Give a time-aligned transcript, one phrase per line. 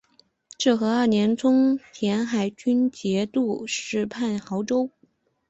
[0.57, 4.89] 至和二年充镇海军节度使判亳州。